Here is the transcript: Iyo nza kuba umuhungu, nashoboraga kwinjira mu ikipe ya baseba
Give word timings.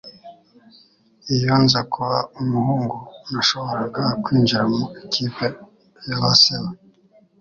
Iyo 1.35 1.53
nza 1.63 1.81
kuba 1.91 2.17
umuhungu, 2.41 2.95
nashoboraga 3.31 4.03
kwinjira 4.23 4.63
mu 4.73 4.83
ikipe 5.03 5.45
ya 6.07 6.17
baseba 6.23 6.69